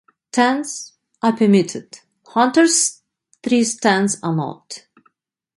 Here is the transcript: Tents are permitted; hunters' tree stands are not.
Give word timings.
Tents 0.31 0.93
are 1.21 1.37
permitted; 1.37 1.99
hunters' 2.25 3.03
tree 3.43 3.63
stands 3.63 4.17
are 4.23 4.35
not. 4.35 4.87